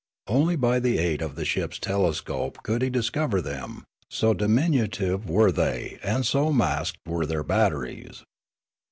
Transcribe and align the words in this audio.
Only 0.25 0.55
by 0.55 0.77
aid 0.77 1.21
of 1.21 1.35
the 1.35 1.45
ship's 1.45 1.77
telescope 1.77 2.63
could 2.63 2.81
he 2.81 2.89
discover 2.89 3.39
them, 3.39 3.85
so 4.09 4.33
diminutive 4.33 5.29
were 5.29 5.51
they 5.51 5.99
and 6.01 6.25
so 6.25 6.51
masked 6.51 6.97
were 7.05 7.27
their 7.27 7.43
batteries. 7.43 8.23